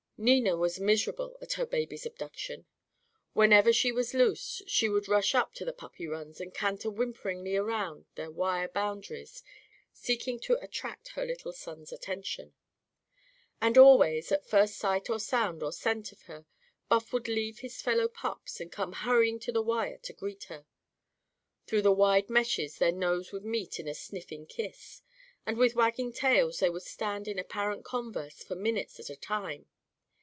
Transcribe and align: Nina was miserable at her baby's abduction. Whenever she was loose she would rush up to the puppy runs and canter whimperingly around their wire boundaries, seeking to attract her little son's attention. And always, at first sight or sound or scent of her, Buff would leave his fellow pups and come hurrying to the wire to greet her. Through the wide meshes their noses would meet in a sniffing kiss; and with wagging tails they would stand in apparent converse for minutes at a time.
Nina 0.23 0.55
was 0.55 0.79
miserable 0.79 1.35
at 1.41 1.53
her 1.53 1.65
baby's 1.65 2.05
abduction. 2.05 2.67
Whenever 3.33 3.73
she 3.73 3.91
was 3.91 4.13
loose 4.13 4.61
she 4.67 4.87
would 4.87 5.07
rush 5.07 5.33
up 5.33 5.55
to 5.55 5.65
the 5.65 5.73
puppy 5.73 6.05
runs 6.05 6.39
and 6.39 6.53
canter 6.53 6.89
whimperingly 6.91 7.57
around 7.57 8.05
their 8.13 8.29
wire 8.29 8.67
boundaries, 8.67 9.41
seeking 9.91 10.39
to 10.41 10.63
attract 10.63 11.07
her 11.15 11.25
little 11.25 11.51
son's 11.51 11.91
attention. 11.91 12.53
And 13.59 13.79
always, 13.79 14.31
at 14.31 14.45
first 14.47 14.75
sight 14.77 15.09
or 15.09 15.19
sound 15.19 15.63
or 15.63 15.71
scent 15.71 16.11
of 16.11 16.21
her, 16.25 16.45
Buff 16.87 17.11
would 17.13 17.27
leave 17.27 17.61
his 17.61 17.81
fellow 17.81 18.07
pups 18.07 18.59
and 18.59 18.71
come 18.71 18.93
hurrying 18.93 19.39
to 19.39 19.51
the 19.51 19.63
wire 19.63 19.97
to 20.03 20.13
greet 20.13 20.43
her. 20.43 20.67
Through 21.65 21.81
the 21.81 21.91
wide 21.91 22.29
meshes 22.29 22.77
their 22.77 22.91
noses 22.91 23.33
would 23.33 23.43
meet 23.43 23.79
in 23.79 23.87
a 23.87 23.95
sniffing 23.95 24.45
kiss; 24.45 25.01
and 25.47 25.57
with 25.57 25.73
wagging 25.73 26.13
tails 26.13 26.59
they 26.59 26.69
would 26.69 26.83
stand 26.83 27.27
in 27.27 27.39
apparent 27.39 27.83
converse 27.83 28.43
for 28.43 28.53
minutes 28.53 28.99
at 28.99 29.09
a 29.09 29.15
time. 29.15 29.65